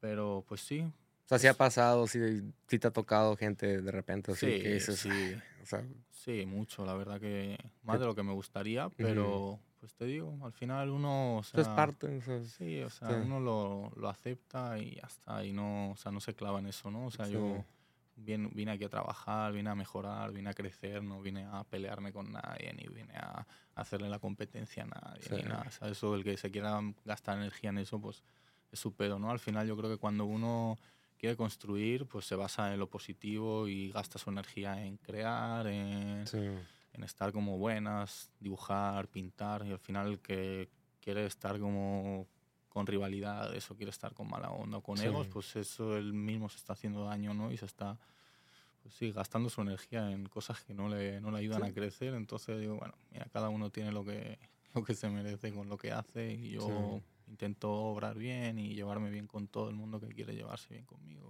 [0.01, 0.93] pero pues sí.
[1.27, 2.21] O sea, sí ha pasado, sí,
[2.69, 5.11] sí te ha tocado gente de repente así Sí, que dices, sí.
[5.11, 9.61] "Ay", o sea, Sí, mucho, la verdad que más de lo que me gustaría, pero
[9.87, 12.91] pues te digo, al final uno, o eso es sea, parte, o sea, Sí, o
[12.91, 13.15] sea, Sí.
[13.15, 16.67] uno lo, lo acepta y ya está, y no, o sea, no se clava en
[16.67, 17.07] eso, ¿no?
[17.07, 17.35] O sea, Sí.
[17.35, 17.65] yo
[18.17, 22.13] vine, vine aquí a trabajar, vine a mejorar, vine a crecer, no vine a pelearme
[22.13, 23.47] con nadie, ni vine a
[23.77, 25.35] hacerle la competencia a nadie, Sí.
[25.37, 25.67] ni nada.
[25.69, 28.25] O sea, eso, el que se quiera gastar energía en eso, pues
[28.73, 29.31] es su pedo, ¿no?
[29.31, 30.77] Al final yo creo que cuando uno
[31.17, 36.27] quiere construir, pues se basa en lo positivo y gasta su energía en crear, en,
[36.27, 36.39] sí.
[36.97, 42.27] En estar como buenas, dibujar, pintar, y al final el que quiere estar como
[42.69, 45.05] con rivalidades o quiere estar con mala onda o con Sí.
[45.05, 47.51] egos, pues eso él mismo se está haciendo daño, ¿no?
[47.53, 47.99] Y se está,
[48.83, 51.71] pues sí, gastando su energía en cosas que no le, no le ayudan Sí.
[51.71, 52.15] a crecer.
[52.15, 54.39] Entonces digo, bueno, mira, cada uno tiene lo que,
[54.75, 57.03] lo que se merece con lo que hace y yo Sí.
[57.29, 61.26] intento obrar bien y llevarme bien con todo el mundo que quiere llevarse bien conmigo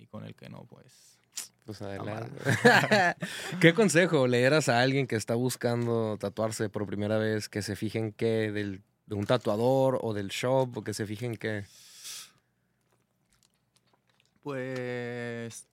[0.00, 1.18] y, con el que no, pues
[1.64, 2.36] Pues adelante.
[3.60, 7.48] ¿Qué consejo le dieras a alguien que está buscando tatuarse por primera vez?
[7.48, 11.36] Que se fijen qué del, de un tatuador o del shop, o que se fijen
[11.36, 11.64] qué.
[14.42, 15.66] Pues.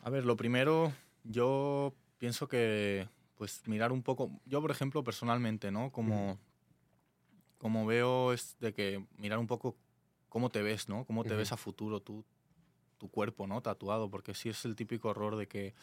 [0.00, 0.92] A ver, lo primero,
[1.24, 5.92] yo pienso que pues mirar un poco, yo por ejemplo personalmente, ¿no?
[5.92, 6.38] Como,
[7.56, 9.76] como veo es de que mirar un poco
[10.28, 11.04] cómo te ves, ¿no?
[11.04, 12.24] Cómo te ves a futuro tú,
[12.98, 13.60] tu cuerpo, ¿no?
[13.60, 15.74] Tatuado, porque sí es el típico error de que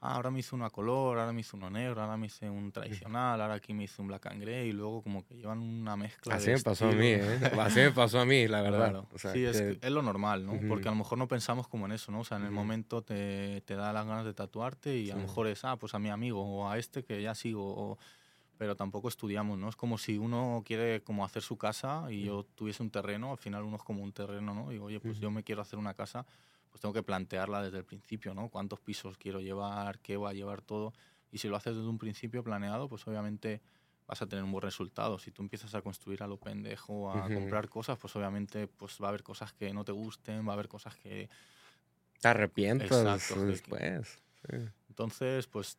[0.00, 2.72] ah, ahora me hice una color, ahora me hice uno negro, ahora me hice un
[2.72, 5.96] tradicional, ahora aquí me hice un black and grey y luego como que llevan una
[5.96, 6.34] mezcla.
[6.34, 7.40] Así me pasó a mí, ¿eh?
[7.60, 9.04] Así me pasó a mí, la verdad.
[9.16, 10.58] sí, es, es, lo normal, ¿no?
[10.68, 12.20] Porque a lo mejor no pensamos como en eso, ¿no?
[12.20, 15.22] O sea, en el momento te, te, da las ganas de tatuarte y a lo
[15.22, 17.98] mejor es, ah, pues a mi amigo o a este que ya sigo,
[18.58, 19.68] pero tampoco estudiamos, ¿no?
[19.68, 23.38] Es como si uno quiere como hacer su casa y yo tuviese un terreno, al
[23.38, 24.72] final uno es como un terreno, ¿no?
[24.72, 26.26] Y oye, pues yo me quiero hacer una casa
[26.76, 28.50] pues tengo que plantearla desde el principio, ¿no?
[28.50, 29.98] ¿Cuántos pisos quiero llevar?
[30.00, 30.92] ¿Qué va a llevar todo?
[31.32, 33.62] Y si lo haces desde un principio planeado, pues obviamente
[34.06, 35.18] vas a tener un buen resultado.
[35.18, 39.06] Si tú empiezas a construir a lo pendejo, a comprar cosas, pues obviamente pues va
[39.06, 41.30] a haber cosas que no te gusten, va a haber cosas que...
[42.20, 42.90] Te arrepientas
[43.46, 44.18] después.
[44.90, 45.78] Entonces, pues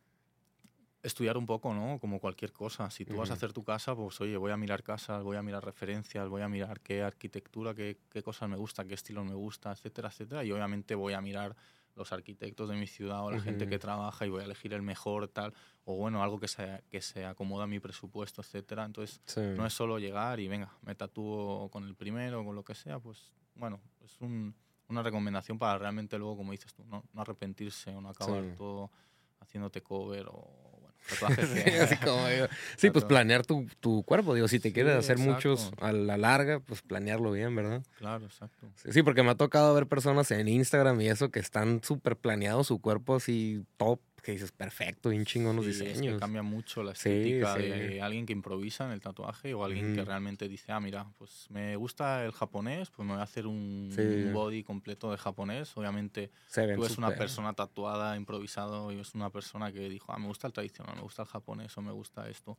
[1.02, 1.98] estudiar un poco, ¿no?
[2.00, 2.90] Como cualquier cosa.
[2.90, 5.42] Si tú vas a hacer tu casa, pues oye, voy a mirar casas, voy a
[5.42, 9.34] mirar referencias, voy a mirar qué arquitectura, qué, qué cosas me gusta, qué estilo me
[9.34, 10.44] gusta, etcétera, etcétera.
[10.44, 11.56] Y obviamente voy a mirar
[11.98, 14.82] los arquitectos de mi ciudad o la gente que trabaja y voy a elegir el
[14.82, 15.52] mejor tal
[15.84, 19.20] o bueno algo que se, que se acomoda a mi presupuesto etcétera entonces
[19.56, 22.76] no es solo llegar y venga me tatúo con el primero o con lo que
[22.76, 24.54] sea pues bueno es un,
[24.88, 28.92] una recomendación para realmente luego como dices tú no, no arrepentirse o no acabar todo
[29.40, 30.67] haciéndote cover o
[32.76, 34.34] sí, pues planear tu, tu, cuerpo.
[34.34, 37.82] Digo, si te quieres hacer muchos a la larga, pues planearlo bien, ¿verdad?
[37.98, 38.70] Claro, exacto.
[38.90, 42.66] Sí, porque me ha tocado ver personas en Instagram y eso que están súper planeados
[42.66, 46.14] su cuerpo así top que dices, perfecto, bien chingón los diseños.
[46.14, 50.04] Es cambia mucho la estética de alguien que improvisa en el tatuaje o alguien que
[50.04, 53.90] realmente dice, ah, mira, pues me gusta el japonés, pues me voy a hacer un,
[54.32, 55.76] body completo de japonés.
[55.76, 60.26] Obviamente tú eres una persona tatuada, improvisado, y es una persona que dijo, ah, me
[60.26, 62.56] gusta el tradicional, me gusta el japonés o me gusta esto.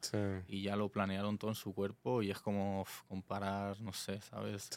[0.47, 4.69] Y ya lo planearon todo en su cuerpo y es como comparar, no sé, ¿sabes?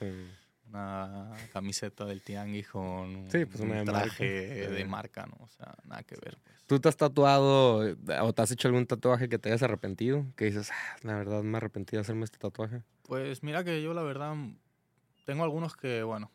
[0.73, 5.37] Una camiseta del Tianguis con pues un traje de marca, ¿no?
[5.45, 6.39] O sea, nada que ver.
[6.43, 6.57] Pues.
[6.67, 10.25] ¿Tú te has tatuado o te has hecho algún tatuaje que te hayas arrepentido?
[10.37, 12.83] Que dices, ah, la verdad me arrepentí de hacerme este tatuaje.
[13.03, 14.35] Pues mira que yo la verdad
[15.27, 16.31] tengo algunos que, bueno,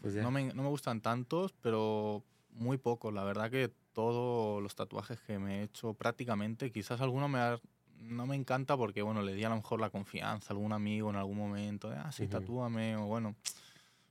[0.00, 2.22] pues no, me, no me gustan tantos, pero
[2.52, 3.12] muy pocos.
[3.12, 7.58] La verdad que todos los tatuajes que me he hecho prácticamente, quizás alguno me
[8.00, 11.10] no me encanta porque, bueno, le di a lo mejor la confianza a algún amigo
[11.10, 13.34] en algún momento, de, ah, sí, tatúame, o bueno,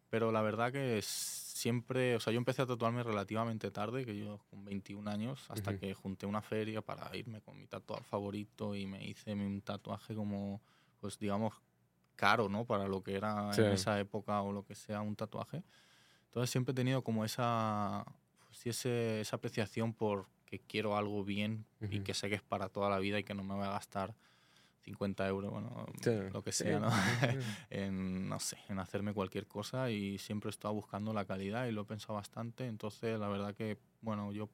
[0.09, 4.39] pero la verdad que siempre, o sea, yo empecé a tatuarme relativamente tarde, que yo
[4.49, 8.85] con 21 años, hasta que junté una feria para irme con mi tatuador favorito y
[8.85, 10.61] me hice un tatuaje como,
[10.99, 11.53] pues digamos,
[12.15, 12.65] caro, ¿no?
[12.65, 15.63] Para lo que era en esa época o lo que sea un tatuaje.
[16.27, 18.05] Entonces siempre he tenido como esa,
[18.47, 22.69] pues, ese, esa apreciación por que quiero algo bien y que sé que es para
[22.69, 24.15] toda la vida y que no me voy a gastar
[24.81, 25.85] 50 euros, bueno,
[26.31, 26.89] lo que sea, ¿no?
[27.69, 31.71] en, no sé, en hacerme cualquier cosa y siempre he estado buscando la calidad y
[31.71, 32.65] lo he pensado bastante.
[32.65, 34.49] Entonces, la verdad que, bueno, yo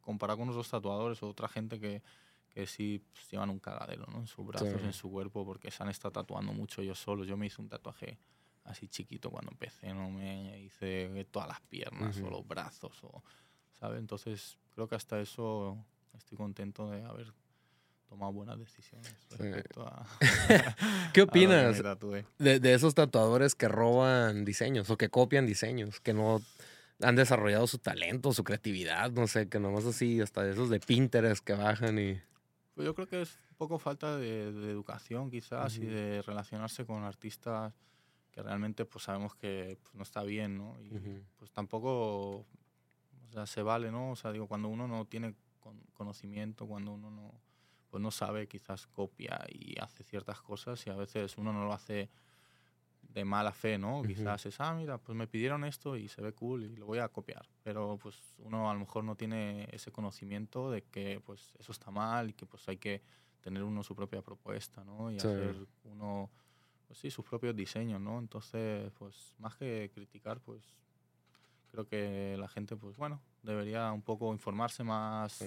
[0.00, 2.02] comparado con otros tatuadores o otra gente que,
[2.48, 4.18] que sí pues, llevan un cagadero, ¿no?
[4.18, 7.26] En sus brazos, en su cuerpo, porque se han estado tatuando mucho ellos solos.
[7.26, 8.18] Yo me hice un tatuaje
[8.64, 13.22] así chiquito cuando empecé, no me hice todas las piernas o los brazos, o,
[13.72, 13.98] ¿sabes?
[13.98, 15.84] Entonces, creo que hasta eso
[16.14, 17.32] estoy contento de haber
[18.14, 20.06] tomado buenas decisiones respecto a...
[21.12, 21.82] ¿Qué opinas
[22.38, 26.40] de, de, esos tatuadores que roban diseños o que copian diseños, que no
[27.00, 30.78] han desarrollado su talento, su creatividad, no sé, que nomás así, hasta de esos de
[30.78, 32.20] Pinterest que bajan y...
[32.74, 37.02] Pues yo creo que es un poco falta de, educación quizás y de relacionarse con
[37.02, 37.72] artistas
[38.30, 40.76] que realmente pues sabemos que pues, no está bien, ¿no?
[40.80, 40.90] Y
[41.36, 42.46] pues tampoco, o
[43.32, 44.10] sea, se vale, ¿no?
[44.10, 45.34] O sea, digo, cuando uno no tiene
[45.94, 47.43] conocimiento, cuando uno no
[47.94, 51.72] pues no sabe, quizás copia y hace ciertas cosas y a veces uno no lo
[51.72, 52.10] hace
[53.02, 54.02] de mala fe, ¿no?
[54.02, 56.98] Quizás es, ah, mira, pues me pidieron esto y se ve cool y lo voy
[56.98, 57.48] a copiar.
[57.62, 61.92] Pero pues uno a lo mejor no tiene ese conocimiento de que pues eso está
[61.92, 63.00] mal y que pues hay que
[63.40, 65.12] tener uno su propia propuesta, ¿no?
[65.12, 65.54] Y hacer
[65.84, 66.32] uno,
[66.88, 68.18] pues sí, sus propios diseños, ¿no?
[68.18, 70.74] Entonces, pues más que criticar, pues
[71.70, 75.44] creo que la gente, pues bueno, debería un poco informarse más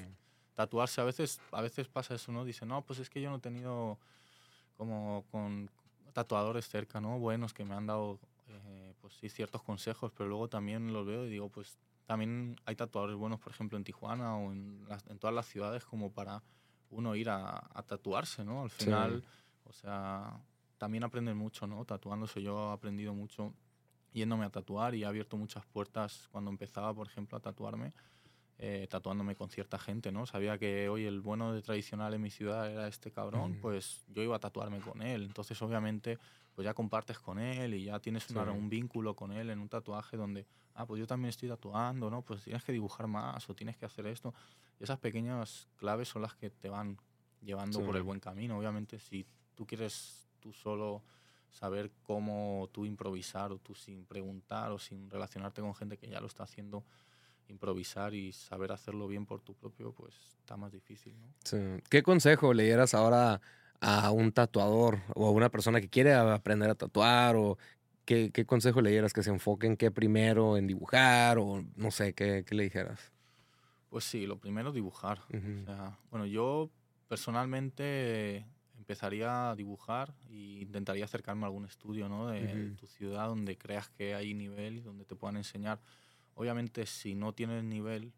[0.58, 1.02] tatuarse.
[1.02, 2.44] A veces, a veces pasa eso, ¿no?
[2.44, 4.00] Dice, no, pues es que yo no he tenido
[4.76, 5.70] como con
[6.14, 7.20] tatuadores cerca, ¿no?
[7.20, 11.28] Buenos que me han dado, eh, pues sí, ciertos consejos, pero luego también los veo
[11.28, 15.36] y digo, pues también hay tatuadores buenos, por ejemplo, en Tijuana o en, en todas
[15.36, 16.42] las ciudades como para
[16.90, 18.64] uno ir a, tatuarse, ¿no?
[18.64, 19.24] Al final,
[19.64, 20.42] o sea,
[20.80, 21.86] también aprenden mucho, ¿no?
[21.86, 22.42] Tatuándose.
[22.42, 23.54] Yo he aprendido mucho
[24.12, 27.94] yéndome a tatuar y he abierto muchas puertas cuando empezaba, por ejemplo, a tatuarme
[28.60, 30.26] eh, tatuándome con cierta gente, ¿no?
[30.26, 34.24] Sabía que hoy el bueno de tradicional en mi ciudad era este cabrón, pues yo
[34.24, 35.24] iba a tatuarme con él.
[35.24, 36.18] Entonces, obviamente,
[36.56, 40.18] pues ya compartes con él y ya tienes un vínculo con él en un tatuaje
[40.18, 42.24] donde, ah, pues yo también estoy tatuando, ¿no?
[42.24, 44.34] Pues tienes que dibujar más o tienes que hacer esto.
[44.80, 46.98] Y esas pequeñas claves son las que te van
[47.44, 48.58] llevando por el buen camino.
[48.58, 51.04] Obviamente, si tú quieres tú solo
[51.52, 56.20] saber cómo tú improvisar o tú sin preguntar o sin relacionarte con gente que ya
[56.20, 56.84] lo está haciendo,
[57.50, 61.28] improvisar y saber hacerlo bien por tu propio, pues está más difícil, ¿no?
[61.44, 61.58] Sí.
[61.90, 63.42] ¿Qué consejo le dieras ahora
[63.80, 67.58] a un tatuador o a una persona que quiere aprender a tatuar o
[68.06, 71.92] qué, qué consejo le dieras que se enfoque en qué primero, en dibujar o no
[71.92, 73.12] sé, qué, qué le dijeras?
[73.90, 75.20] Pues sí, lo primero dibujar.
[75.30, 76.70] o sea, bueno, yo
[77.08, 78.46] personalmente
[78.78, 82.28] empezaría a dibujar e intentaría acercarme a algún estudio ¿no?
[82.28, 85.80] de tu ciudad donde creas que hay nivel y donde te puedan enseñar
[86.38, 88.14] Obviamente, si no tienes nivel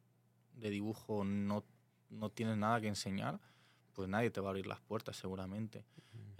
[0.54, 1.64] de dibujo, no,
[2.10, 3.40] no tienes nada que enseñar,
[3.94, 5.86] pues nadie te va a abrir las puertas seguramente.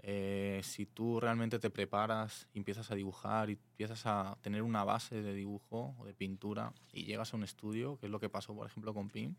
[0.02, 4.82] Eh, si tú realmente te preparas y empiezas a dibujar y empiezas a tener una
[4.82, 8.30] base de dibujo o de pintura y llegas a un estudio, que es lo que
[8.30, 9.34] pasó por ejemplo con Pim,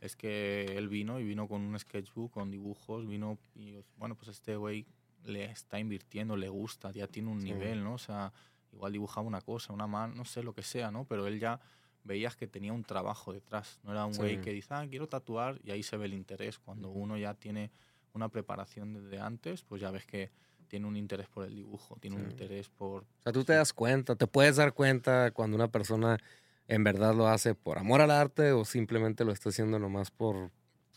[0.00, 4.28] es que él vino y vino con un sketchbook, con dibujos, vino y bueno, pues
[4.28, 4.86] este güey
[5.24, 7.94] le está invirtiendo, le gusta, ya tiene un nivel, ¿no?
[7.94, 8.32] O sea,
[8.72, 11.04] igual dibujaba una cosa, una mano, no sé, lo que sea, ¿no?
[11.06, 11.60] Pero él ya
[12.04, 13.80] veías que tenía un trabajo detrás.
[13.82, 16.58] No era un güey que dice, ah, quiero tatuar y ahí se ve el interés.
[16.58, 17.70] Cuando uno ya tiene
[18.12, 20.30] una preparación desde antes, pues ya ves que
[20.68, 23.02] tiene un interés por el dibujo, tiene un interés por...
[23.02, 26.18] O sea, tú te das cuenta, te puedes dar cuenta cuando una persona
[26.68, 30.50] en verdad lo hace por amor al arte o simplemente lo está haciendo nomás por...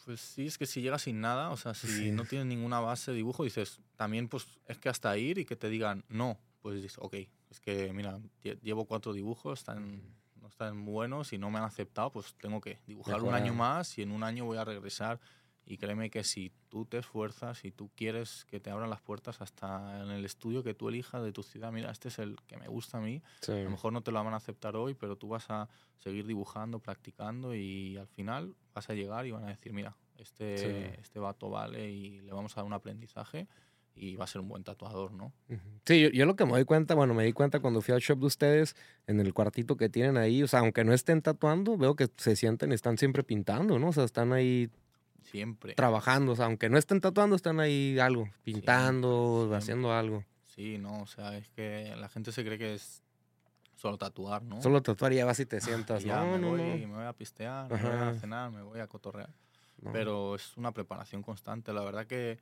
[0.05, 3.11] Pues sí, es que si llegas sin nada, o sea, si no tienes ninguna base
[3.11, 6.81] de dibujo, dices, también pues es que hasta ir y que te digan no, pues
[6.81, 7.15] dices, ok,
[7.49, 8.19] es que mira,
[8.61, 10.01] llevo cuatro dibujos, están
[10.47, 13.97] no están buenos y no me han aceptado, pues tengo que dibujar un año más
[13.97, 15.19] y en un año voy a regresar.
[15.65, 19.41] Y créeme que si tú te esfuerzas, y tú quieres que te abran las puertas
[19.41, 22.55] hasta en el estudio que tú elijas de tu ciudad, mira, este es el que
[22.55, 25.17] me gusta a mí, a lo mejor no te lo van a aceptar hoy, pero
[25.17, 29.47] tú vas a seguir dibujando, practicando y al final vas a llegar y van a
[29.47, 33.49] decir, mira, este, este vato vale y le vamos a dar un aprendizaje
[33.99, 35.33] y va a ser un buen tatuador, ¿no?
[35.85, 38.19] Sí, yo, lo que me doy cuenta, bueno, me di cuenta cuando fui al shop
[38.19, 38.75] de ustedes,
[39.07, 42.35] en el cuartito que tienen ahí, o sea, aunque no estén tatuando, veo que se
[42.35, 43.89] sienten, están siempre pintando, ¿no?
[43.89, 44.69] O sea, están ahí
[45.23, 50.23] siempre trabajando, o sea, aunque no estén tatuando, están ahí algo, pintando, haciendo algo.
[50.45, 53.01] Sí, no, o sea, es que la gente se cree que es
[53.75, 54.61] solo tatuar, ¿no?
[54.61, 57.13] Solo tatuar y ya vas y te sientas, ya, no, me voy, me voy a
[57.13, 59.29] pistear, me voy a cenar, me voy a cotorrear.
[59.93, 62.39] Pero es una preparación constante, la verdad que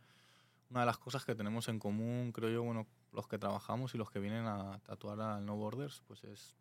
[0.70, 3.98] una de las cosas que tenemos en común, creo yo, bueno, los que trabajamos y
[3.98, 6.56] los que vienen a tatuar al No Borders, pues es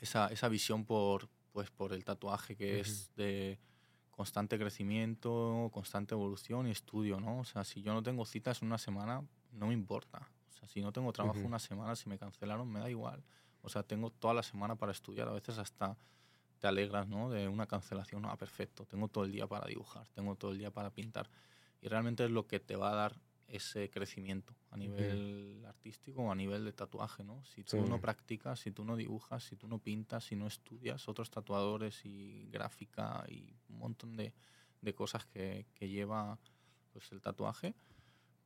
[0.00, 3.58] esa, esa visión por, pues, por el tatuaje que es de
[4.10, 7.40] constante crecimiento, constante evolución y estudio, ¿no?
[7.40, 10.28] O sea, si yo no tengo citas en una semana, no me importa.
[10.50, 13.22] O sea, si no tengo trabajo una semana, si me cancelaron, me da igual.
[13.62, 15.96] O sea, tengo toda la semana para estudiar, a veces hasta
[16.58, 17.30] te alegras, ¿no?
[17.30, 20.70] De una cancelación, ah, perfecto, tengo todo el día para dibujar, tengo todo el día
[20.70, 21.30] para pintar
[21.80, 26.30] y realmente es lo que te va a dar ese crecimiento a nivel artístico o
[26.30, 27.44] a nivel de tatuaje, ¿no?
[27.44, 31.08] Si tú no practicas, si tú no dibujas, si tú no pintas, si no estudias
[31.08, 34.32] otros tatuadores y gráfica y un montón de,
[34.80, 36.38] de cosas que, que, lleva
[36.92, 37.74] pues, el tatuaje,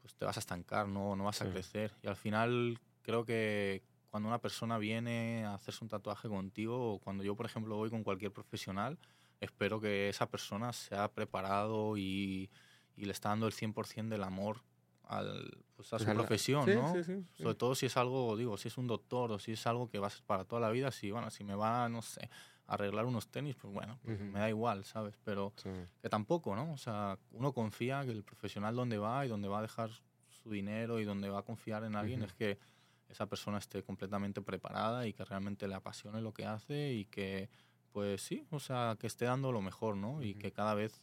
[0.00, 1.92] pues te vas a estancar, no, no vas a crecer.
[2.02, 6.98] Y al final creo que cuando una persona viene a hacerse un tatuaje contigo o
[6.98, 8.98] cuando yo, por ejemplo, voy con cualquier profesional,
[9.40, 12.50] espero que esa persona se ha preparado y
[12.96, 14.62] y le está dando el 100% del amor
[15.04, 16.92] al, pues, a su profesión, ¿no?
[17.34, 19.98] Sobre todo si es algo, digo, si es un doctor o si es algo que
[19.98, 22.30] va a ser para toda la vida, si, bueno, si me va, no sé,
[22.66, 25.18] a arreglar unos tenis, pues bueno, pues me da igual, ¿sabes?
[25.22, 25.52] Pero
[26.00, 26.72] que tampoco, ¿no?
[26.72, 29.90] O sea, uno confía que el profesional donde va y donde va a dejar
[30.28, 32.58] su dinero y donde va a confiar en alguien es que
[33.08, 37.50] esa persona esté completamente preparada y que realmente le apasione lo que hace y que,
[37.92, 40.22] pues sí, o sea, que esté dando lo mejor, ¿no?
[40.22, 41.02] Y que cada vez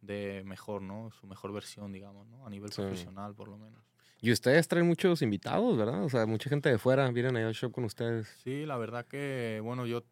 [0.00, 1.10] de mejor, ¿no?
[1.10, 2.46] Su mejor versión, digamos, ¿no?
[2.46, 3.82] A nivel profesional, por lo menos.
[4.20, 6.02] Y ustedes traen muchos invitados, ¿verdad?
[6.02, 8.26] O sea, mucha gente de fuera vienen ahí al show con ustedes.
[8.42, 10.02] Sí, la verdad que, bueno, yo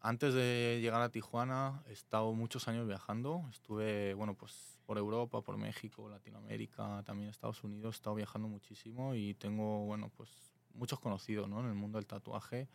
[0.00, 3.44] antes de llegar a Tijuana he estado muchos años viajando.
[3.50, 7.96] Estuve, bueno, pues por Europa, por México, Latinoamérica, también Estados Unidos.
[7.96, 10.30] He estado viajando muchísimo y tengo, bueno, pues
[10.72, 11.60] muchos conocidos, ¿no?
[11.60, 12.68] En el mundo del tatuaje.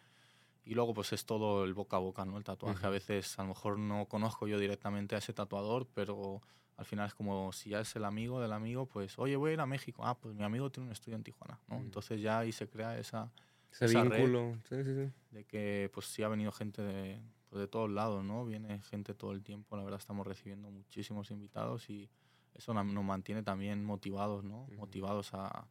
[0.65, 2.38] Y luego pues es todo el boca a boca, ¿no?
[2.38, 2.86] El tatuaje.
[2.86, 6.41] A veces a lo mejor no conozco yo directamente a ese tatuador, pero
[6.78, 9.54] al final es como si ya es el amigo del amigo, pues, oye, voy a
[9.54, 10.04] ir a México.
[10.06, 11.78] Ah, pues mi amigo tiene un estudio en Tijuana, ¿no?
[11.78, 13.32] Entonces ya ahí se crea esa,
[13.71, 14.58] ese vínculo.
[14.69, 15.12] Sí, sí, sí.
[15.32, 18.45] De que pues sí ha venido gente de, pues de todos lados, ¿no?
[18.45, 22.10] Viene gente todo el tiempo, la verdad estamos recibiendo muchísimos invitados y
[22.56, 24.67] eso nos mantiene también motivados, ¿no?
[24.78, 25.67] Motivados a,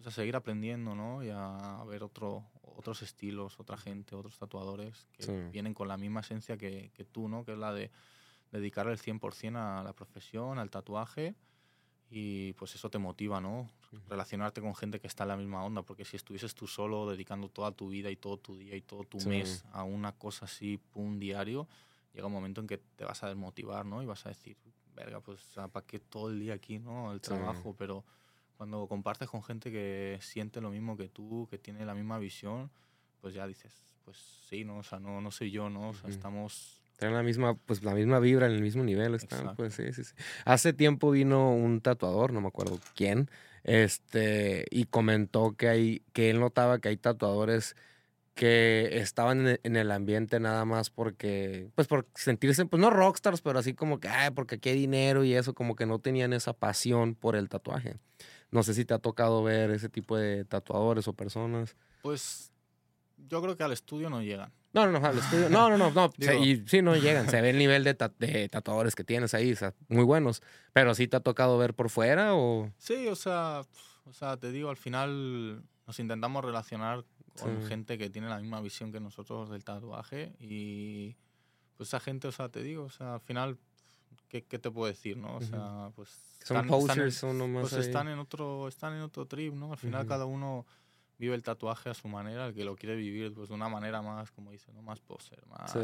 [0.00, 1.22] pues a seguir aprendiendo, ¿no?
[1.22, 6.20] Y a ver otro, otros estilos, otra gente, otros tatuadores que vienen con la misma
[6.20, 7.44] esencia que, que, tú, ¿no?
[7.44, 7.90] Que es la de
[8.50, 11.34] dedicar el 100% a la profesión, al tatuaje
[12.10, 13.70] y pues eso te motiva, ¿no?
[14.08, 17.50] Relacionarte con gente que está en la misma onda, porque si estuvieses tú solo dedicando
[17.50, 20.78] toda tu vida y todo tu día y todo tu mes a una cosa así,
[20.78, 21.68] pum, diario,
[22.14, 24.02] llega un momento en que te vas a desmotivar, ¿no?
[24.02, 24.56] Y vas a decir,
[24.94, 27.12] verga, pues ¿para qué todo el día aquí, ¿no?
[27.12, 28.04] El trabajo, pero
[28.60, 32.70] cuando compartes con gente que siente lo mismo que tú, que tiene la misma visión,
[33.22, 33.72] pues ya dices,
[34.04, 34.18] pues
[34.50, 34.76] sí, ¿no?
[34.76, 35.88] O sea, no, no soy yo, ¿no?
[35.88, 39.56] O sea, estamos tienen la misma, pues la misma vibra, en el mismo nivel están,
[39.56, 40.12] pues sí, sí, sí.
[40.44, 43.30] Hace tiempo vino un tatuador, no me acuerdo quién,
[43.64, 47.76] este, y comentó que hay, que él notaba que hay tatuadores
[48.34, 53.58] que estaban en el ambiente nada más porque, pues por sentirse, pues no rockstars, pero
[53.58, 56.52] así como que, ay, porque aquí hay dinero y eso, como que no tenían esa
[56.52, 57.96] pasión por el tatuaje.
[58.50, 61.76] No sé si te ha tocado ver ese tipo de tatuadores o personas.
[62.02, 62.52] Pues
[63.28, 64.52] yo creo que al estudio no llegan.
[64.72, 65.48] No, no, no, al estudio.
[65.48, 65.90] No, no, no.
[65.90, 66.12] no
[66.44, 67.28] y sí, no llegan.
[67.28, 70.42] Se ve el nivel de, de, tatuadores que tienes ahí, o sea, muy buenos.
[70.72, 72.70] Pero sí te ha tocado ver por fuera o.
[72.78, 73.62] Sí, o sea,
[74.04, 77.04] o sea, te digo, al final nos intentamos relacionar
[77.40, 81.16] con gente que tiene la misma visión que nosotros del tatuaje y
[81.76, 83.58] pues esa gente, o sea, te digo, o sea, al final,
[84.30, 85.36] ¿qué, qué te puedo decir, no?
[85.36, 86.08] O sea, pues.
[86.42, 87.68] Son posers, son nomás.
[87.68, 89.72] Pues están en otro, están en otro trip, ¿no?
[89.72, 90.64] Al final cada uno
[91.18, 94.00] vive el tatuaje a su manera, el que lo quiere vivir pues, de una manera
[94.00, 94.80] más, como dice, ¿no?
[94.80, 95.76] más poser, más,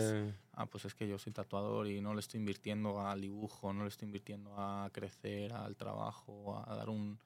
[0.54, 3.82] ah, pues es que yo soy tatuador y no le estoy invirtiendo al dibujo, no
[3.82, 7.18] le estoy invirtiendo a crecer, al trabajo, a dar un,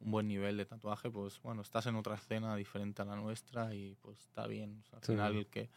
[0.00, 3.74] un buen nivel de tatuaje, pues bueno, estás en otra escena diferente a la nuestra
[3.74, 4.82] y pues está bien.
[4.94, 5.68] al final que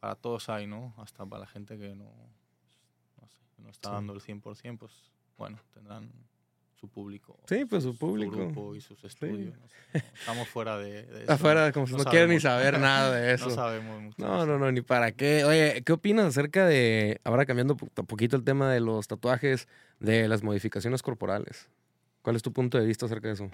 [0.00, 0.94] para todos hay, ¿no?
[0.96, 2.10] Hasta para la gente que no,
[3.64, 4.92] no, está dando el 100%, pues
[5.36, 6.12] bueno, tendrán
[6.88, 7.38] público.
[7.48, 8.32] Sí, pues su público.
[8.32, 9.54] Su grupo y sus estudios.
[9.92, 13.48] estamos fuera de, Afuera, como no, no quieren ni saber nada de eso.
[13.48, 14.16] no sabemos mucho.
[14.18, 15.44] No, no, no, ni para qué.
[15.44, 19.68] Oye, ¿qué opinas acerca de, ahora cambiando un poquito el tema de los tatuajes,
[20.00, 21.68] de las modificaciones corporales?
[22.22, 23.50] ¿Cuál es tu punto de vista acerca de eso?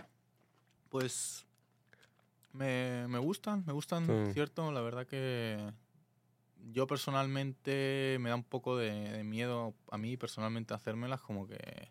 [0.89, 1.47] Pues
[2.53, 4.71] me, me gustan, me gustan, cierto.
[4.73, 5.73] La verdad que
[6.73, 11.91] yo personalmente me da un poco de, de miedo a mí personalmente hacérmelas, como que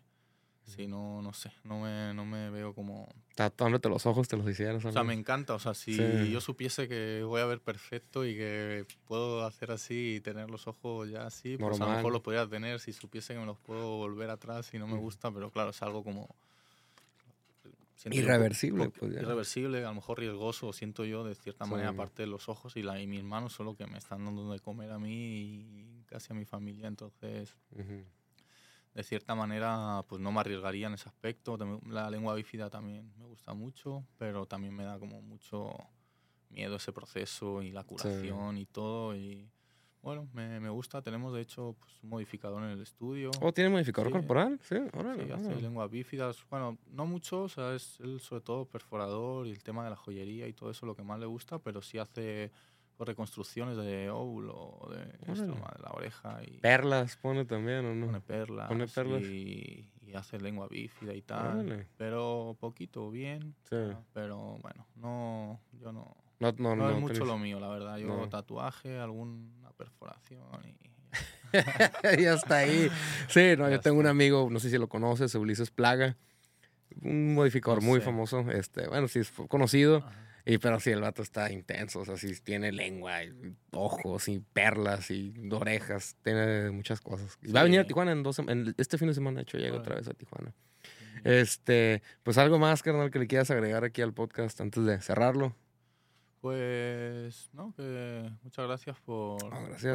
[0.70, 3.08] Sí, no, no sé, no me, no me veo como...
[3.34, 4.84] Tatuándote los ojos, te los hicieras.
[4.84, 5.96] O sea, me encanta, o sea, si
[6.30, 10.68] yo supiese que voy a ver perfecto y que puedo hacer así y tener los
[10.68, 13.58] ojos ya así, pues a lo mejor los podría tener si supiese que me los
[13.58, 16.36] puedo volver atrás y no me gusta, pero claro, es algo como...
[18.06, 18.90] Irreversible.
[18.90, 22.76] pues irreversible, a lo mejor riesgoso, siento yo de cierta manera, aparte de los ojos
[22.76, 26.04] y, la, y mis manos, solo que me están dando de comer a mí y
[26.06, 27.56] casi a mi familia, entonces
[28.94, 31.56] de cierta manera, pues no me arriesgaría en ese aspecto.
[31.88, 35.72] La lengua bífida también me gusta mucho, pero también me da como mucho
[36.48, 39.14] miedo ese proceso y la curación y todo.
[39.16, 39.48] Y
[40.02, 41.02] bueno, me, me, gusta.
[41.02, 43.30] Tenemos de hecho pues, un modificador en el estudio.
[43.40, 44.58] ¿Oh, tiene modificador corporal?
[44.62, 46.44] Sí, ahora sí, hace lenguas bífidas.
[46.48, 49.96] Bueno, no mucho, o sea, es él sobre todo perforador y el tema de la
[49.96, 52.50] joyería y todo eso lo que más le gusta, pero sí hace
[53.04, 56.40] reconstrucciones de óvulo, de, de la oreja.
[56.46, 58.06] Y perlas pone también, ¿o no?
[58.06, 58.68] Pone perlas.
[58.68, 59.22] Pone perlas.
[59.22, 61.86] Y, hace lengua bífida y tal.
[61.96, 63.54] Pero poquito bien.
[63.62, 63.76] Sí.
[64.12, 66.16] Pero bueno, no, yo no.
[66.40, 67.98] No, no, no, es mucho lo mío, la verdad.
[67.98, 70.90] Yo tatuaje, alguna perforación y.
[72.22, 72.88] ya está ahí.
[73.28, 76.16] Sí, no, yo tengo un amigo, no sé si lo conoces, Ulises Plaga,
[77.02, 78.50] un modificador muy famoso.
[78.50, 80.04] Este, bueno, sí es conocido.
[80.46, 84.40] Y pero sí, el vato está intenso, o sea, sí tiene lengua, y ojos y
[84.40, 87.38] perlas y orejas, tiene muchas cosas.
[87.54, 89.76] Va a venir a Tijuana en dos en este fin de semana, de hecho, llega
[89.76, 90.54] otra vez a Tijuana.
[91.24, 95.54] Este, pues algo más, carnal, que le quieras agregar aquí al podcast antes de cerrarlo.
[96.40, 99.38] Pues, no, que muchas gracias por,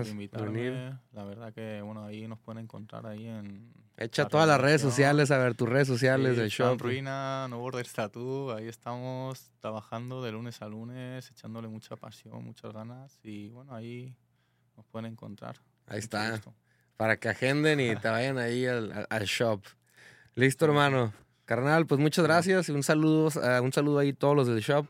[0.07, 0.99] invitarme.
[1.11, 3.73] La verdad que, bueno, ahí nos pueden encontrar ahí en...
[3.97, 6.77] Echa todas las redes sociales, a ver tus redes sociales del show.
[6.77, 12.73] Ruina, No Border Tattoo, ahí estamos trabajando de lunes a lunes, echándole mucha pasión, muchas
[12.73, 14.15] ganas y, bueno, ahí
[14.75, 15.55] nos pueden encontrar.
[15.87, 16.41] Ahí está,
[16.97, 19.61] para que agenden y te vayan ahí al, al shop.
[20.35, 21.13] Listo, hermano.
[21.45, 24.59] Carnal, pues muchas gracias y un saludo, uh, un saludo ahí a todos los del
[24.59, 24.87] shop.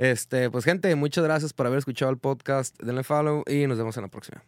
[0.00, 2.74] Este, pues gente, muchas gracias por haber escuchado el podcast.
[2.82, 4.42] Denle follow y nos vemos en la próxima.